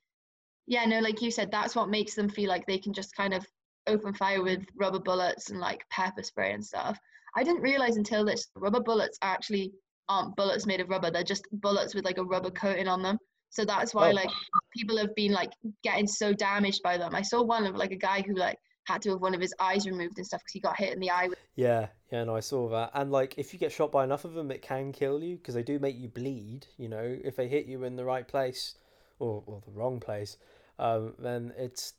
[0.67, 3.35] yeah, no, like you said, that's what makes them feel like they can just kind
[3.35, 3.47] of
[3.87, 6.99] open fire with rubber bullets and like pepper spray and stuff.
[7.37, 9.73] I didn't realize until this rubber bullets actually
[10.09, 11.11] aren't bullets made of rubber.
[11.11, 13.19] They're just bullets with like a rubber coating on them.
[13.51, 14.15] So that's why Oh.
[14.15, 14.31] like
[14.77, 15.51] people have been like
[15.83, 17.15] getting so damaged by them.
[17.15, 19.53] I saw one of like a guy who like had to have one of his
[19.59, 22.37] eyes removed and stuff because he got hit in the eye with Yeah, yeah, no,
[22.37, 22.91] I saw that.
[22.95, 25.55] And like, if you get shot by enough of them, it can kill you because
[25.55, 26.67] they do make you bleed.
[26.79, 28.75] You know, if they hit you in the right place
[29.19, 30.37] or or the wrong place,
[30.79, 31.95] um, then it's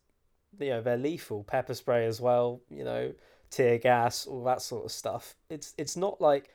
[0.59, 1.43] you know they're lethal.
[1.43, 2.61] Pepper spray as well.
[2.69, 3.13] You know,
[3.49, 5.35] tear gas, all that sort of stuff.
[5.49, 6.49] It's it's not like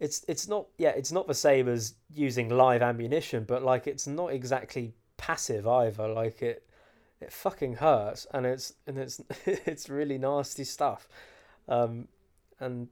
[0.00, 4.06] it's it's not yeah it's not the same as using live ammunition, but like it's
[4.06, 6.08] not exactly passive either.
[6.08, 6.66] Like it
[7.20, 11.08] it fucking hurts and it's and it's it's really nasty stuff.
[11.68, 12.08] Um,
[12.60, 12.88] and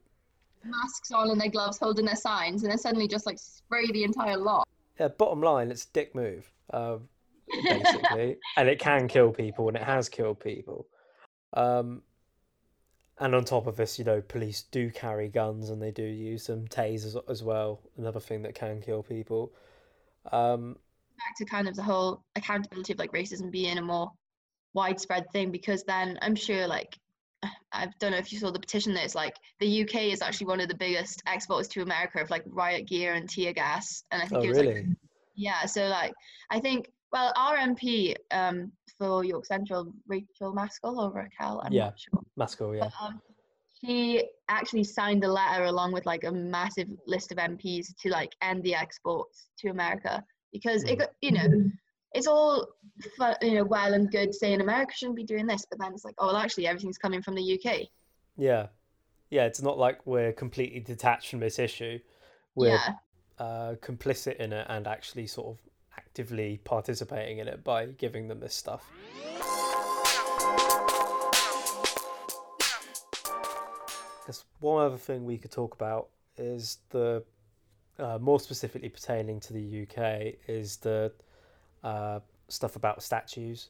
[0.65, 4.05] masks on and their gloves holding their signs and then suddenly just like spray the
[4.05, 4.67] entire lot.
[4.99, 7.09] yeah, bottom line, it's a dick move, um,
[7.65, 10.87] basically, and it can kill people, and it has killed people.
[11.55, 12.03] Um,
[13.19, 16.47] and on top of this, you know, police do carry guns, and they do use
[16.47, 17.81] them, tasers as well.
[17.97, 19.53] Another thing that can kill people.
[20.31, 20.77] Um,
[21.19, 24.11] Back to kind of the whole accountability of like racism being a more
[24.75, 26.99] widespread thing because then I'm sure like
[27.73, 30.47] I don't know if you saw the petition that it's like the UK is actually
[30.47, 34.23] one of the biggest exporters to America of like riot gear and tear gas and
[34.23, 34.87] I think oh, it was like?
[35.35, 36.13] Yeah, so like
[36.51, 41.85] I think well our MP um for York Central, Rachael Maskell or Raquel, I'm Yeah.
[41.87, 42.21] not sure.
[42.37, 42.89] Maskell, yeah.
[43.01, 43.21] But, um,
[43.81, 48.31] she actually signed a letter along with like a massive list of MPs to like
[48.41, 50.23] end the exports to America
[50.53, 50.99] because it Mm.
[51.01, 51.71] got you know
[52.15, 52.69] it's all
[53.41, 56.15] you know well and good saying America shouldn't be doing this, but then it's like
[56.19, 57.89] oh well actually everything's coming from the UK.
[58.37, 58.69] Yeah.
[59.31, 61.99] Yeah, it's not like we're completely detached from this issue.
[62.55, 62.89] We're Yeah,
[63.39, 68.41] uh, complicit in it and actually sort of actively participating in it by giving them
[68.41, 68.91] this stuff.
[73.25, 77.25] I Guess one other thing we could talk about is the
[77.99, 81.13] uh, more specifically pertaining to the UK is the
[81.85, 83.69] uh, stuff about statues.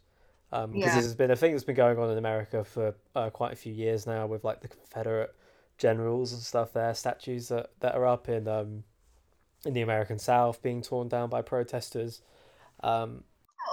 [0.50, 0.94] Because Yeah.
[0.96, 3.56] this has been a thing that's been going on in America for uh, quite a
[3.56, 5.35] few years now, with like the Confederate
[5.78, 6.72] generals and stuff.
[6.74, 8.85] There, statues that, that are up in um,
[9.64, 12.22] in the American South being torn down by protesters.
[12.83, 13.25] Um,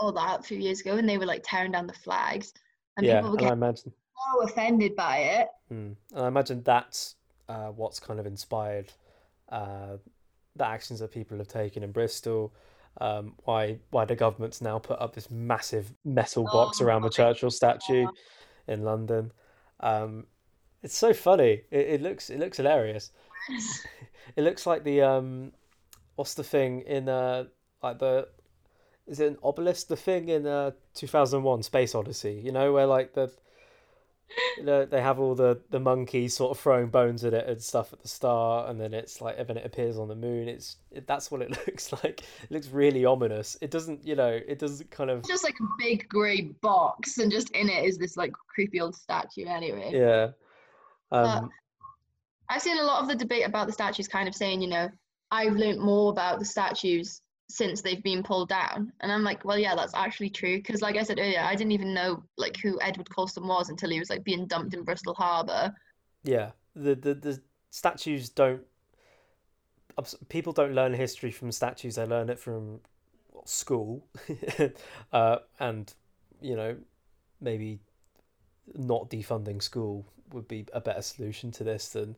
[0.02, 2.54] all that a few years ago, and they were like tearing down the flags,
[2.98, 3.92] and yeah, people were getting imagine,
[4.34, 5.48] so offended by it.
[5.72, 7.16] mm, and I imagine that's
[7.48, 8.92] uh, what's kind of inspired
[9.50, 9.98] uh,
[10.56, 12.54] the actions that people have taken in Bristol.
[13.02, 17.10] Um, why why the government's now put up this massive metal box Oh around the
[17.10, 18.08] Churchill statue
[18.68, 19.32] in London.
[19.80, 20.26] Um,
[20.84, 21.62] it's so funny.
[21.72, 23.12] It, it looks it looks hilarious.
[24.36, 25.52] It looks like the um,
[26.20, 27.46] what's the thing in uh
[27.82, 28.28] like the
[29.08, 29.88] is it an obelisk?
[29.88, 32.42] The thing in uh two thousand one Space Odyssey.
[32.44, 33.32] You know where like the
[34.58, 37.62] you know, they have all the the monkeys sort of throwing bones at it and
[37.62, 40.50] stuff at the start, and then it's like and then it appears on the moon.
[40.50, 42.22] It's it, that's what it looks like.
[42.44, 43.56] It looks really ominous.
[43.62, 47.18] It doesn't you know it doesn't kind of It's just like a big grey box,
[47.18, 49.46] and just in it is this like creepy old statue.
[49.46, 50.32] Anyway, yeah.
[51.12, 51.50] Um,
[52.50, 54.90] I've seen a lot of the debate about the statues kind of saying, you know,
[55.32, 58.92] I've learned more about the statues since they've been pulled down.
[59.02, 60.58] And I'm like, well, yeah, that's actually true.
[60.58, 63.90] Because, like I said earlier, I didn't even know like who Edward Colston was until
[63.90, 65.74] he was like being dumped in Bristol Harbour.
[66.24, 68.62] Yeah, the, the the statues don't
[70.30, 72.80] people don't learn history from statues; they learn it from
[73.46, 74.08] school,
[75.14, 75.94] uh, and
[76.42, 76.78] you know,
[77.42, 77.80] maybe
[78.76, 82.16] not defunding school would be a better solution to this than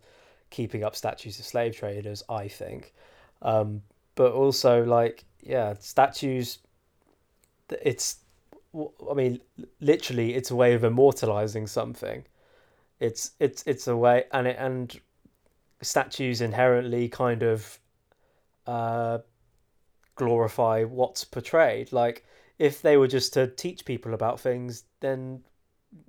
[0.51, 2.23] keeping up statues of slave traders.
[2.29, 2.93] I think,
[3.41, 3.81] um,
[4.15, 6.59] but also like yeah, statues.
[7.81, 8.17] It's,
[9.09, 9.39] I mean,
[9.79, 12.25] literally, it's a way of immortalizing something.
[12.99, 14.99] It's it's it's a way, and it and
[15.81, 17.79] statues inherently kind of
[18.67, 19.19] uh,
[20.15, 21.91] glorify what's portrayed.
[21.91, 22.25] Like
[22.59, 25.41] if they were just to teach people about things, then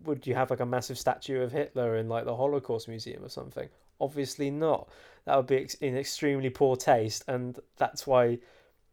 [0.05, 3.31] would you have like a massive statue of Hitler in like the Holocaust Museum or
[3.31, 3.69] something?
[4.03, 4.89] Obviously not.
[5.25, 8.39] That would be in extremely poor taste, and that's why,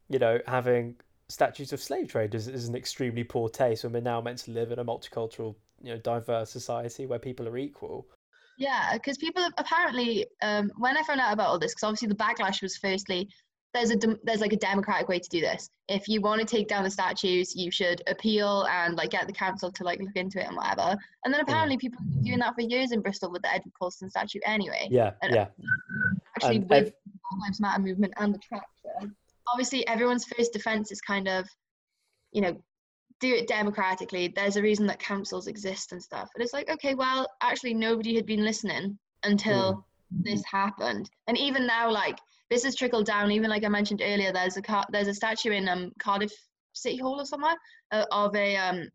[0.07, 0.95] you know, having
[1.27, 4.71] statues of slave traders is an extremely poor taste when we're now meant to live
[4.71, 8.07] in a multicultural, you know, diverse society where people are equal.
[8.59, 12.15] Yeah, because people apparently, um, when I found out about all this, because obviously the
[12.15, 13.29] backlash was firstly
[13.73, 15.69] there's a there's like a democratic way to do this.
[15.87, 19.33] If you want to take down the statues, you should appeal and like get the
[19.33, 20.97] council to like look into it and whatever.
[21.23, 21.79] And then apparently yeah.
[21.79, 24.87] people have been doing that for years in Bristol with the Edward Colston statue anyway.
[24.89, 25.47] Yeah, and yeah.
[26.35, 29.15] Actually, and with Black Lives Matter movement and the traction,
[29.51, 31.47] obviously everyone's first defense is kind of,
[32.31, 32.61] you know,
[33.19, 34.33] do it democratically.
[34.35, 36.29] There's a reason that councils exist and stuff.
[36.33, 39.83] And it's like, okay, well, actually nobody had been listening until mm.
[40.11, 41.09] This happened.
[41.27, 42.17] And even now, like
[42.49, 43.31] this has trickled down.
[43.31, 46.31] Even like I mentioned earlier, there's a car- there's a statue in um, Cardiff
[46.73, 47.55] City Hall or somewhere
[47.91, 48.89] uh, of a um,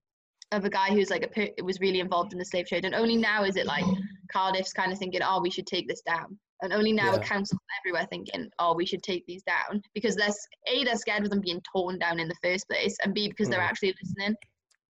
[0.52, 3.16] of a guy who's like a was really involved in the slave trade, and only
[3.16, 3.84] now is it like
[4.32, 7.22] Cardiff's kind of thinking, oh, we should take this down, and only now yeah.
[7.22, 10.28] councils everywhere thinking, oh, we should take these down because they're
[10.68, 13.48] a they're scared of them being torn down in the first place, and b because
[13.48, 13.68] they're hmm.
[13.68, 14.34] actually listening.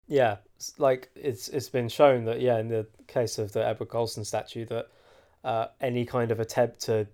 [0.06, 0.36] Yeah,
[0.78, 4.66] like it's it's been shown that yeah, in the case of the Edward Colston statue,
[4.66, 4.88] that
[5.44, 7.06] uh, any kind of attempt to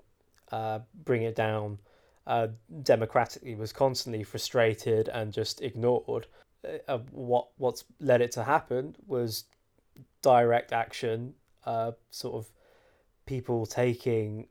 [0.53, 1.79] uh, bring it down
[2.27, 2.49] uh,
[2.83, 6.27] democratically was constantly frustrated and just ignored.
[6.89, 9.45] Uh, what what's led it to happen was
[10.23, 12.53] direct action, uh, sort of
[13.27, 14.47] people taking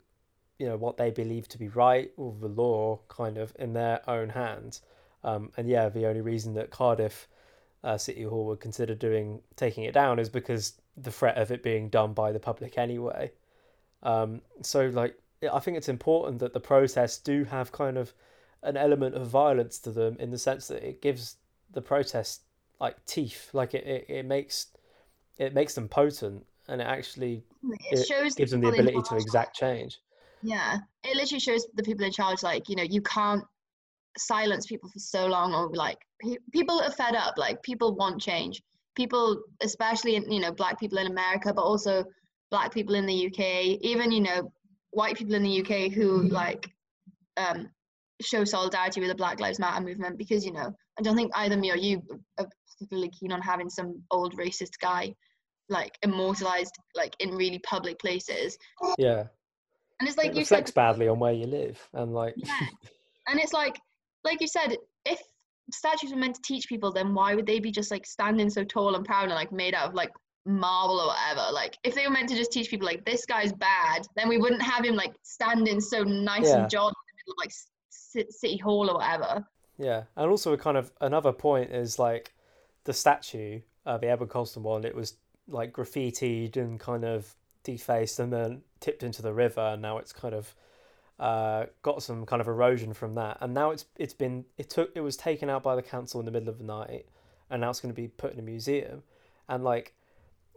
[0.58, 4.08] you know what they believe to be right or the law kind of in their
[4.08, 4.82] own hands.
[5.24, 7.28] Um, and yeah, the only reason that Cardiff
[7.82, 11.62] uh, City Hall would consider doing taking it down is because the threat of it
[11.62, 13.32] being done by the public anyway.
[14.02, 15.16] Um, so like
[15.52, 18.14] I think it's important that the protests do have kind of
[18.62, 21.36] an element of violence to them in the sense that it gives
[21.72, 22.42] the protest
[22.80, 24.66] like teeth, like it, it, it makes
[25.38, 27.42] it makes them potent and it actually
[27.90, 29.98] it, shows gives them the ability to exact change.
[30.42, 33.44] Yeah, it literally shows the people in charge like you know you can't
[34.18, 38.20] silence people for so long or like pe- people are fed up like people want
[38.20, 38.60] change
[38.96, 42.04] people especially in you know black people in america but also
[42.50, 43.40] black people in the uk
[43.82, 44.52] even you know
[44.92, 46.70] white people in the UK who like
[47.36, 47.68] um,
[48.20, 51.56] show solidarity with the Black Lives Matter movement because you know I don't think either
[51.56, 52.02] me or you
[52.38, 55.14] are particularly keen on having some old racist guy
[55.68, 58.58] like immortalized like in really public places.
[58.98, 59.24] Yeah.
[60.00, 62.58] And it's like it you reflects said, badly on where you live and like yeah.
[63.28, 63.78] and it's like
[64.24, 65.20] like you said if
[65.72, 68.64] statues were meant to teach people then why would they be just like standing so
[68.64, 70.10] tall and proud and like made out of like
[70.46, 71.52] marble or whatever.
[71.52, 74.38] Like if they were meant to just teach people like this guy's bad, then we
[74.38, 76.62] wouldn't have him like standing so nice yeah.
[76.62, 77.52] and jolly in the middle of like
[78.30, 79.44] city hall or whatever.
[79.78, 82.34] Yeah, and also a kind of another point is like
[82.84, 84.84] the statue, uh, the Edward Colston one.
[84.84, 85.14] It was
[85.48, 90.12] like graffitied and kind of defaced, and then tipped into the river, and now it's
[90.12, 90.54] kind of
[91.18, 93.38] uh, got some kind of erosion from that.
[93.40, 96.26] And now it's it's been it took it was taken out by the council in
[96.26, 97.06] the middle of the night,
[97.48, 99.02] and now it's going to be put in a museum.
[99.48, 99.94] And like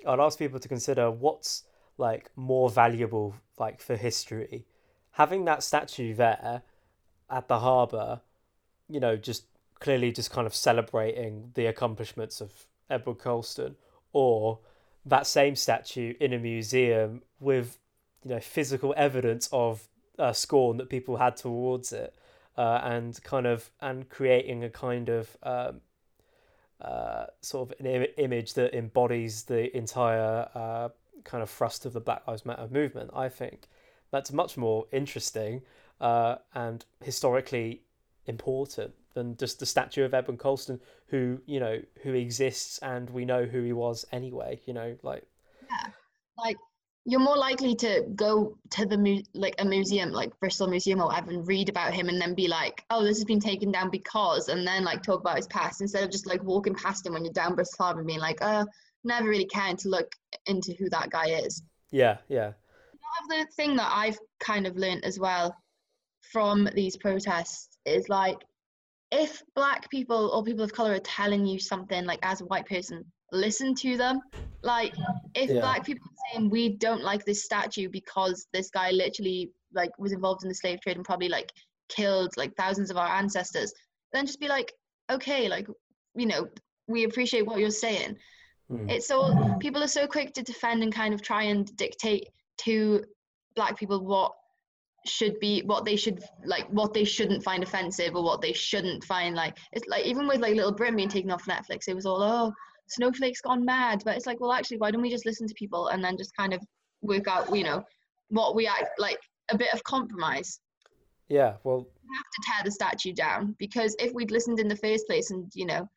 [0.06, 1.64] I'd ask people to consider what's
[1.98, 4.66] like more valuable like for history.
[5.12, 6.64] Having that statue there
[7.30, 8.22] at the harbour,
[8.90, 9.46] you know, just
[9.80, 12.52] clearly just kind of celebrating the accomplishments of
[12.90, 13.76] Edward Colston,
[14.12, 14.60] or
[15.06, 17.78] that same statue in a museum with
[18.24, 19.88] you know physical evidence of
[20.18, 22.16] uh, scorn that people had towards it,
[22.58, 25.82] uh, and kind of and creating a kind of um,
[26.84, 30.90] uh, sort of an Im- image that embodies the entire uh,
[31.24, 33.12] kind of thrust of the Black Lives Matter movement.
[33.14, 33.68] I think
[34.12, 35.62] that's much more interesting
[36.02, 37.82] uh, and historically
[38.26, 43.26] important than just the statue of Edward Colston, who you know who exists and we
[43.26, 44.60] know who he was anyway.
[44.66, 45.24] You know, like
[45.70, 45.92] yeah,
[46.38, 46.58] like
[47.06, 51.08] you're more likely to go to the mu- like a museum like bristol museum or
[51.08, 53.90] whatever and read about him and then be like oh this has been taken down
[53.90, 57.14] because and then like talk about his past instead of just like walking past him
[57.14, 58.66] when you're down bristol harbour and being like oh
[59.04, 60.14] never really caring to look
[60.46, 61.62] into who that guy is.
[61.92, 62.54] Yeah yeah.
[63.30, 65.56] The thing that i've kind of learned as well
[66.32, 68.38] from these protests is like
[69.14, 72.66] if black people or people of color are telling you something like as a white
[72.66, 74.20] person listen to them
[74.64, 74.94] like
[75.36, 75.62] if Yeah.
[75.62, 80.14] black people are saying we don't like this statue because this guy literally like was
[80.14, 81.52] involved in the slave trade and probably like
[81.90, 83.72] killed like thousands of our ancestors
[84.14, 84.74] then just be like
[85.12, 85.68] okay like
[86.16, 86.48] you know
[86.88, 88.18] we appreciate what you're saying
[88.72, 88.90] Mm.
[88.90, 93.04] it's so people are so quick to defend and kind of try and dictate to
[93.58, 94.32] black people what
[95.06, 99.04] should be what they should like what they shouldn't find offensive or what they shouldn't
[99.04, 102.06] find like it's like even with like little britain being taken off netflix it was
[102.06, 102.54] all oh
[102.88, 104.02] snowflake's gone mad.
[104.06, 106.36] But it's like well actually why don't we just listen to people and then just
[106.36, 106.62] kind of
[107.02, 107.84] work out you know
[108.30, 109.20] what we act like
[109.52, 110.60] a bit of compromise.
[111.30, 114.76] Yeah, well, we have to tear the statue down because if we'd listened in the
[114.76, 115.88] first place and you know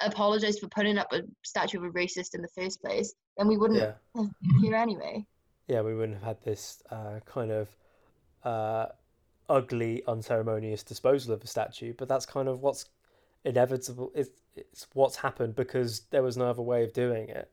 [0.00, 3.56] apologized for putting up a statue of a racist in the first place then we
[3.56, 4.24] wouldn't yeah.
[4.60, 5.24] here anyway.
[5.68, 7.68] Yeah, we wouldn't have had this uh, kind of
[8.44, 8.86] uh,
[9.48, 11.94] ugly, unceremonious disposal of a statue.
[11.96, 12.86] But that's kind of what's
[13.44, 14.12] inevitable.
[14.14, 17.52] It's, it's what's happened because there was no other way of doing it.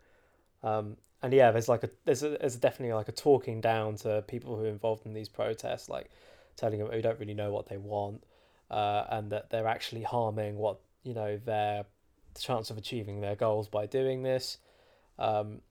[0.63, 4.23] Um, and yeah, there's like a there's a, there's definitely like a talking down to
[4.27, 6.09] people who are involved in these protests, like
[6.55, 8.23] telling them who don't really know what they want,
[8.71, 11.85] uh, and that they're actually harming what you know their
[12.39, 14.57] chance of achieving their goals by doing this.
[15.17, 15.61] Um,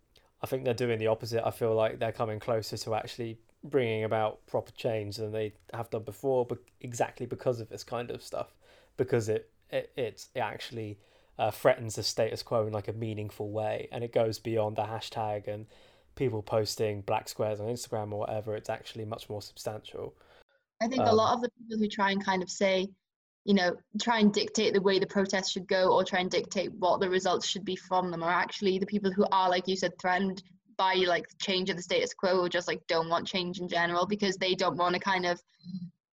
[0.42, 1.46] I think they're doing the opposite.
[1.46, 3.38] I feel like they're coming closer to actually
[3.70, 8.10] bringing about proper change than they have done before, but exactly because of this kind
[8.10, 8.54] of stuff,
[8.96, 10.98] because it it it's, it actually
[11.38, 14.82] uh, threatens the status quo in like a meaningful way, and it goes beyond the
[14.82, 15.66] hashtag and
[16.16, 18.56] people posting black squares on Instagram or whatever.
[18.56, 20.14] It's actually much more substantial.
[20.80, 22.88] i think a Um, lot of the people who try and kind of say
[23.44, 26.72] you know try and dictate the way the protest should go or try and dictate
[26.74, 29.76] what the results should be from them are actually the people who are like you
[29.76, 30.42] said threatened
[30.78, 34.06] by like change of the status quo or just like don't want change in general
[34.06, 35.42] because they don't want to kind of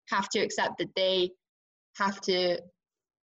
[0.10, 1.32] have to accept that they
[1.96, 2.60] have to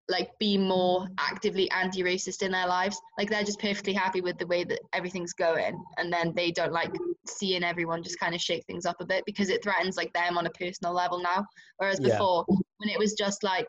[0.08, 4.46] like be more actively anti-racist in their lives like they're just perfectly happy with the
[4.46, 6.92] way that everything's going and then they don't like
[7.26, 10.36] seeing everyone just kind of shake things up a bit because it threatens like them
[10.38, 11.44] on a personal level now
[11.76, 12.10] whereas Yeah.
[12.10, 13.66] before when it was just like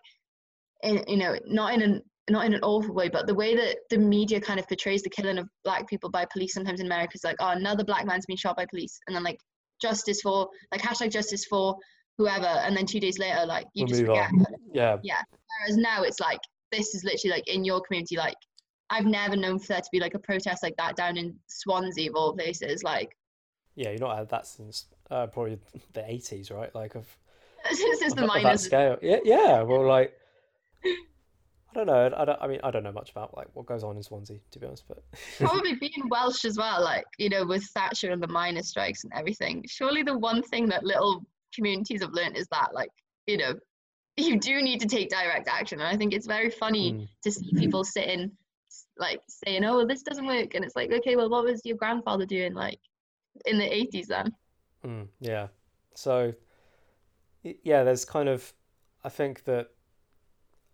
[0.82, 3.78] in, you know not in an not in an awful way but the way that
[3.90, 7.12] the media kind of portrays the killing of black people by police sometimes in america
[7.16, 9.38] is like oh another black man's been shot by police and then like
[9.82, 11.76] justice for like hashtag justice for
[12.18, 14.46] whoever and then two days later like you We'll just forget on.
[14.74, 14.98] Yeah,
[15.60, 16.40] whereas now it's like
[16.72, 18.36] this is literally like in your community like
[18.90, 22.10] i've never known for there to be like a protest like that down in swansea
[22.10, 23.10] of all places like
[23.76, 25.58] yeah, you've not had that since uh, probably
[25.94, 26.74] the eighties, right?
[26.76, 27.08] Like of
[27.72, 28.98] of, the miners scale.
[29.02, 29.62] Yeah, yeah.
[29.62, 30.14] Well, like
[31.74, 32.14] I don't know.
[32.16, 32.42] I don't.
[32.42, 34.68] I mean, I don't know much about like what goes on in Swansea, to be
[34.68, 34.86] honest.
[34.88, 35.04] But
[35.40, 39.14] probably being welsh as well like you know with thatcher and the miners strikes and
[39.16, 42.90] everything surely the one thing that little communities have learned is that like
[43.28, 43.54] you know
[44.18, 47.08] you do need to take direct action and i think it's very funny Mm.
[47.24, 48.32] to see people sitting
[48.98, 51.78] like saying oh well, this doesn't work and it's like okay well what was your
[51.78, 52.80] grandfather doing like
[53.46, 54.32] in the 80s then
[54.86, 55.48] Mm, yeah.
[55.96, 56.34] So,
[57.44, 58.54] yeah, there's kind of,
[59.04, 59.70] I think that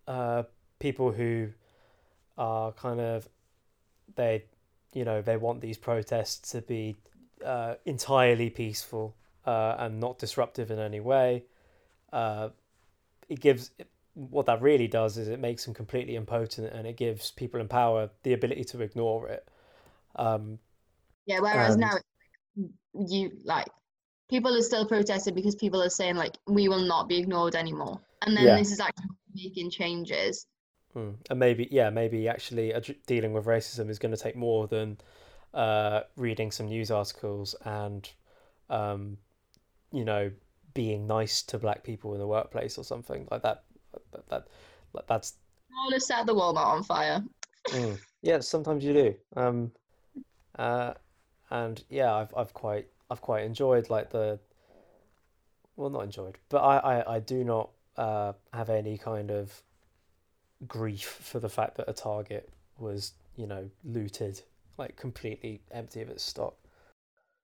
[0.07, 0.43] uh,
[0.79, 1.49] people who
[2.37, 3.27] are kind of,
[4.15, 4.43] they,
[4.93, 6.95] you know, they want these protests to be
[7.45, 9.15] uh, entirely peaceful
[9.45, 11.43] uh, and not disruptive in any way.
[12.11, 12.49] Uh,
[13.27, 13.71] it gives,
[14.13, 17.67] what that really does is it makes them completely impotent and it gives people in
[17.67, 19.47] power the ability to ignore it.
[20.15, 20.59] Um,
[21.25, 21.97] Yeah, whereas And- now
[23.07, 23.67] you like
[24.29, 27.99] people are still protesting because people are saying like we will not be ignored anymore.
[28.23, 28.55] And then Yeah.
[28.57, 30.47] this is actually making changes.
[30.95, 31.15] Mm.
[31.29, 32.73] And maybe, yeah, maybe actually
[33.05, 34.97] dealing with racism is going to take more than
[35.53, 38.09] uh, reading some news articles and,
[38.69, 39.17] um,
[39.91, 40.31] you know,
[40.73, 43.63] being nice to black people in the workplace or something like that.
[44.11, 44.47] That, that
[44.93, 45.33] like, that's
[45.83, 47.23] All to set the Walmart on fire.
[47.67, 47.99] mm.
[48.21, 48.39] yeah.
[48.39, 49.15] Sometimes you do.
[49.35, 49.71] Um,
[50.57, 50.93] uh,
[51.51, 54.39] and yeah, I've I've quite I've quite enjoyed like the.
[55.75, 59.61] Well, not enjoyed, but I I, I do not uh, have any kind of
[60.67, 64.41] grief for the fact that a target was you know looted
[64.77, 66.55] like completely empty of its stock.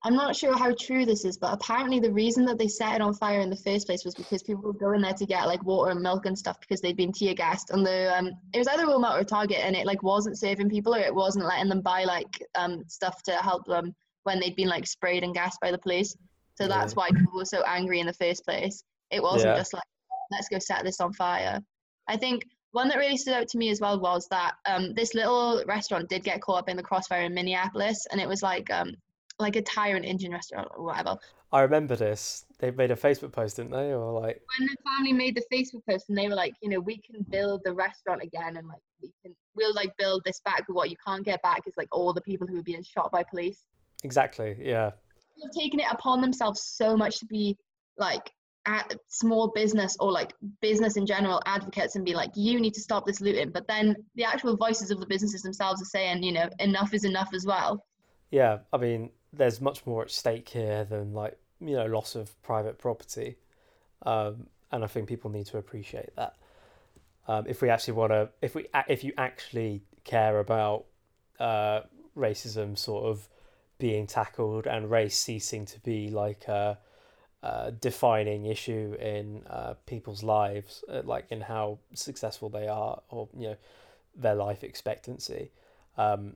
[0.04, 3.02] I'm not sure how true this is, but apparently the reason that they set it
[3.02, 5.64] on fire in the first place was because people were going there to get like
[5.66, 7.72] water and milk and stuff because they'd been tear gassed.
[7.72, 10.94] And the um, it was either Walmart or Target, and it like wasn't saving people
[10.94, 14.68] or it wasn't letting them buy like um stuff to help them when they'd been
[14.70, 16.16] like sprayed and gassed by the police.
[16.56, 18.84] So that's why people were so angry in the first place.
[19.10, 19.58] It wasn't Yeah.
[19.58, 19.84] just like
[20.32, 21.60] let's go set this on fire.
[22.08, 22.44] I think
[22.76, 26.10] one that really stood out to me as well was that um, this little restaurant
[26.10, 28.94] did get caught up in the crossfire in Minneapolis, and it was like um,
[29.40, 31.18] like a tyrant Indian restaurant or whatever.
[31.54, 32.46] I remember this.
[32.60, 33.94] They made a Facebook post, didn't they?
[33.94, 36.82] Or like, When the family made the Facebook post and they were like, you know,
[36.82, 40.66] we can build the restaurant again and like we can we'll like build this back,
[40.68, 43.10] but what you can't get back is like all the people who are being shot
[43.10, 43.60] by police.
[44.04, 44.92] exactly, yeah,
[45.42, 47.58] They've taken it upon themselves so much to be
[47.98, 48.32] like
[48.66, 52.82] at small business or like business in general advocates and be like you need to
[52.82, 56.32] stop this looting but then the actual voices of the businesses themselves are saying you
[56.32, 57.84] know enough is enough as well
[58.32, 58.60] yeah.
[58.74, 62.78] I mean, there's much more at stake here than like you know loss of private
[62.78, 63.38] property,
[64.06, 66.36] um, and I think people need to appreciate that.
[67.28, 70.86] Um, if we actually want to, if we, if you actually care about
[71.40, 71.82] uh,
[72.16, 73.28] racism sort of
[73.78, 76.78] being tackled and race ceasing to be like a,
[77.46, 83.30] a defining issue in uh, people's lives, uh, like in how successful they are or
[83.38, 83.56] you know
[84.16, 85.52] their life expectancy,
[85.98, 86.36] um,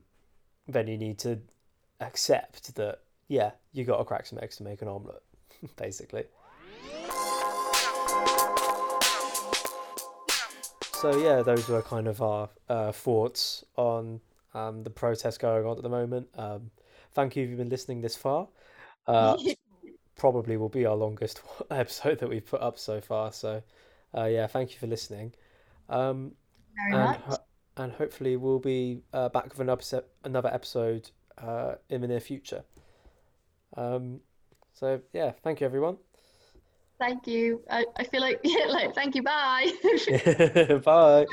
[0.68, 1.38] then you need to
[2.00, 5.22] accept that yeah, you got to crack some eggs to make an omelette,
[5.76, 6.24] basically.
[10.92, 14.20] So yeah, those were kind of our uh, thoughts on
[14.54, 16.28] um, the protest going on at the moment.
[16.36, 16.70] Um,
[17.12, 18.46] thank you if you've been listening this far.
[20.20, 21.40] Probably will be our longest
[21.70, 23.32] episode that we've put up so far.
[23.32, 23.62] So
[24.16, 25.34] uh, yeah, thank you for listening.
[25.88, 26.32] Um,
[26.74, 27.44] very and much ho-
[27.76, 32.20] and hopefully we'll be uh, back with another se- another episode uh, in the near
[32.20, 32.64] future.
[33.76, 34.20] Um,
[34.74, 35.98] so yeah, thank you everyone.
[36.98, 39.70] thank you I, I feel like yeah like thank you bye
[40.84, 41.26] Bye.